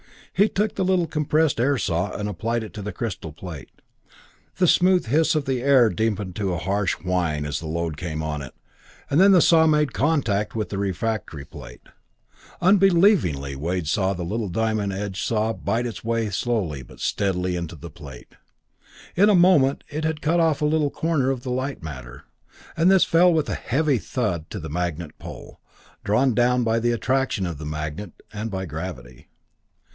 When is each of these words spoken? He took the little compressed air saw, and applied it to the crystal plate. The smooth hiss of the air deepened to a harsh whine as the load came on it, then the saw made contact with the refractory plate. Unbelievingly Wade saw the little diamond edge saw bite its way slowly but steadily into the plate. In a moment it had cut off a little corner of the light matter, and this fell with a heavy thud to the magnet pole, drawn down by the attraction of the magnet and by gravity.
He 0.33 0.49
took 0.49 0.73
the 0.73 0.83
little 0.85 1.05
compressed 1.05 1.59
air 1.59 1.77
saw, 1.77 2.15
and 2.17 2.27
applied 2.27 2.63
it 2.63 2.73
to 2.73 2.81
the 2.81 2.93
crystal 2.93 3.31
plate. 3.31 3.69
The 4.55 4.67
smooth 4.67 5.05
hiss 5.05 5.35
of 5.35 5.45
the 5.45 5.61
air 5.61 5.91
deepened 5.91 6.35
to 6.37 6.53
a 6.53 6.57
harsh 6.57 6.93
whine 6.93 7.45
as 7.45 7.59
the 7.59 7.67
load 7.67 7.97
came 7.97 8.23
on 8.23 8.41
it, 8.41 8.55
then 9.11 9.31
the 9.31 9.41
saw 9.41 9.67
made 9.67 9.93
contact 9.93 10.55
with 10.55 10.69
the 10.69 10.79
refractory 10.79 11.45
plate. 11.45 11.83
Unbelievingly 12.61 13.55
Wade 13.55 13.87
saw 13.87 14.13
the 14.13 14.23
little 14.23 14.47
diamond 14.49 14.91
edge 14.91 15.21
saw 15.21 15.53
bite 15.53 15.85
its 15.85 16.03
way 16.03 16.31
slowly 16.31 16.81
but 16.81 16.99
steadily 16.99 17.55
into 17.55 17.75
the 17.75 17.91
plate. 17.91 18.33
In 19.15 19.29
a 19.29 19.35
moment 19.35 19.83
it 19.89 20.03
had 20.03 20.19
cut 20.21 20.39
off 20.39 20.63
a 20.63 20.65
little 20.65 20.89
corner 20.89 21.29
of 21.29 21.43
the 21.43 21.51
light 21.51 21.83
matter, 21.83 22.23
and 22.75 22.89
this 22.89 23.03
fell 23.03 23.31
with 23.31 23.49
a 23.49 23.53
heavy 23.53 23.99
thud 23.99 24.49
to 24.49 24.59
the 24.59 24.69
magnet 24.69 25.19
pole, 25.19 25.59
drawn 26.03 26.33
down 26.33 26.63
by 26.63 26.79
the 26.79 26.93
attraction 26.93 27.45
of 27.45 27.59
the 27.59 27.65
magnet 27.65 28.13
and 28.33 28.49
by 28.49 28.65
gravity. 28.65 29.27